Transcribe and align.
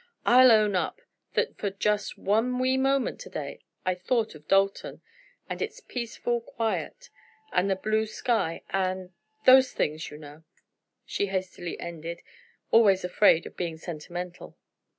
I'll 0.25 0.51
own 0.51 0.75
up, 0.75 0.99
that 1.35 1.59
for 1.59 1.69
just 1.69 2.17
one 2.17 2.57
wee 2.57 2.75
moment 2.75 3.19
to 3.19 3.29
day, 3.29 3.59
I 3.85 3.93
thought 3.93 4.33
of 4.33 4.47
Dalton, 4.47 5.01
and 5.47 5.61
its 5.61 5.79
peaceful 5.79 6.41
quiet 6.41 7.11
and 7.51 7.69
the 7.69 7.75
blue 7.75 8.07
sky 8.07 8.63
and—those 8.71 9.73
things, 9.73 10.09
you 10.09 10.17
know," 10.17 10.41
she 11.05 11.27
hastily 11.27 11.79
ended, 11.79 12.23
always 12.71 13.03
afraid 13.03 13.45
of 13.45 13.55
being 13.55 13.77
sentimental. 13.77 14.57